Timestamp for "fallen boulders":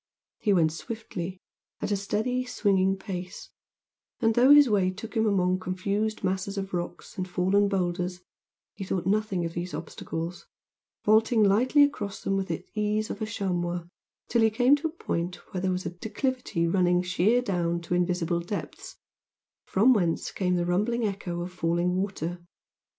7.29-8.21